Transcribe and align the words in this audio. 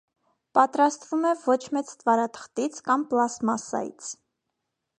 Պատրաստվում 0.57 1.27
է 1.31 1.33
ոչ 1.49 1.57
մեծ 1.77 1.91
ստվարաթղթից 1.93 2.81
կամ 2.89 3.07
պլաստմասսայից։ 3.13 4.09